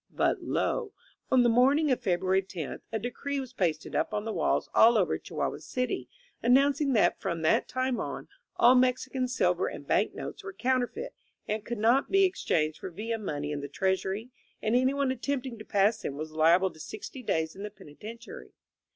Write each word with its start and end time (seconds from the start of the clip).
But 0.09 0.41
lo! 0.41 0.93
on 1.29 1.43
the 1.43 1.47
morning 1.47 1.91
of 1.91 2.01
February 2.01 2.41
tenth, 2.41 2.81
a 2.91 2.97
decree 2.97 3.39
was 3.39 3.53
pasted 3.53 3.95
up 3.95 4.15
on 4.15 4.25
the 4.25 4.33
walls 4.33 4.67
all 4.73 4.97
over 4.97 5.19
Chihuahua 5.19 5.59
City, 5.59 6.09
an 6.41 6.55
nouncing 6.55 6.93
that 6.93 7.21
from 7.21 7.43
that 7.43 7.67
time 7.67 7.99
on 7.99 8.27
all 8.55 8.73
Mexican 8.73 9.27
silver 9.27 9.67
and 9.67 9.85
bank 9.85 10.15
notes 10.15 10.43
were 10.43 10.53
counterfeit 10.53 11.13
and 11.47 11.63
could 11.65 11.77
not 11.77 12.09
be 12.09 12.25
ex 12.25 12.43
changed 12.43 12.79
for 12.79 12.89
Villa 12.89 13.19
money 13.19 13.51
in 13.51 13.61
the 13.61 13.67
Treasury, 13.67 14.31
and 14.59 14.75
anyone 14.75 15.11
attempting 15.11 15.59
to 15.59 15.63
pass 15.65 16.01
them 16.01 16.17
was 16.17 16.31
liable 16.31 16.71
to 16.71 16.79
sixty 16.79 17.21
days 17.21 17.55
in 17.55 17.61
the 17.61 17.69
penitentiary. 17.69 18.53